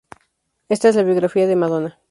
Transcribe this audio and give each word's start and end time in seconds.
Esta 0.67 0.89
es 0.89 0.95
la 0.95 1.03
biografía 1.03 1.45
de 1.45 1.55
Madonna. 1.55 1.99